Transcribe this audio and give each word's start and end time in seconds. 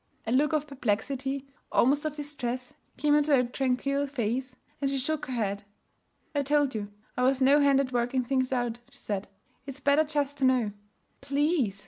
A 0.25 0.31
look 0.31 0.51
of 0.51 0.65
perplexity, 0.65 1.45
almost 1.71 2.05
of 2.05 2.15
distress, 2.15 2.73
came 2.97 3.13
into 3.13 3.35
her 3.35 3.43
tranquil 3.43 4.07
face, 4.07 4.55
and 4.81 4.89
she 4.89 4.97
shook 4.97 5.27
her 5.27 5.33
head. 5.33 5.63
'I 6.33 6.41
told 6.41 6.73
you 6.73 6.91
I 7.15 7.21
was 7.21 7.39
no 7.39 7.59
hand 7.59 7.79
at 7.79 7.91
working 7.93 8.23
things 8.23 8.51
out,' 8.51 8.79
she 8.89 8.97
said. 8.97 9.27
'It's 9.67 9.79
better 9.79 10.03
just 10.03 10.39
to 10.39 10.45
know.' 10.45 10.71
'Please!' 11.21 11.79